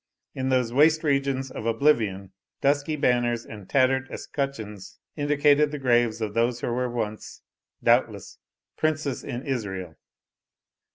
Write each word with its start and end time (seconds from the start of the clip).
In 0.33 0.49
those 0.49 0.73
waste 0.73 1.03
regions 1.03 1.51
of 1.51 1.67
oblivion, 1.67 2.31
dusky 2.59 2.95
banners 2.95 3.45
and 3.45 3.69
tattered 3.69 4.09
escutcheons 4.09 4.97
indicated 5.15 5.69
the 5.69 5.77
graves 5.77 6.21
of 6.21 6.33
those 6.33 6.61
who 6.61 6.69
were 6.73 6.89
once, 6.89 7.43
doubtless, 7.83 8.39
"princes 8.77 9.23
in 9.23 9.43
Israel." 9.45 9.93